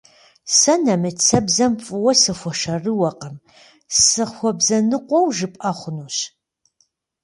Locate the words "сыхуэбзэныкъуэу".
4.07-5.27